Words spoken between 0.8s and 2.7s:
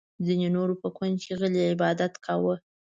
په کونج کې غلی عبادت کاوه.